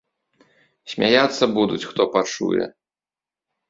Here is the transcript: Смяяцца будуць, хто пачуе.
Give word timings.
Смяяцца 0.95 1.43
будуць, 1.61 1.87
хто 1.93 2.01
пачуе. 2.19 2.63